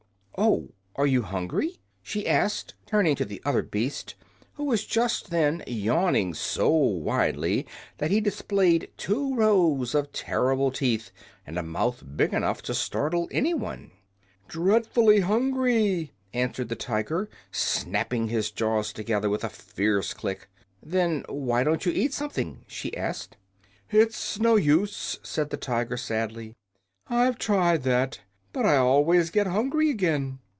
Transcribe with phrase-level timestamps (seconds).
[0.37, 0.69] "Oh!
[0.95, 4.15] Are you hungry?" she asked, turning to the other beast,
[4.53, 7.67] who was just then yawning so widely
[7.99, 11.11] that he displayed two rows of terrible teeth
[11.45, 13.91] and a mouth big enough to startle anyone.
[14.47, 20.49] "Dreadfully hungry," answered the Tiger, snapping his jaws together with a fierce click.
[20.81, 23.37] "Then why don't you eat something?" she asked.
[23.91, 26.55] "It's no use," said the Tiger sadly.
[27.07, 28.21] "I've tried that,
[28.53, 30.39] but I always get hungry again."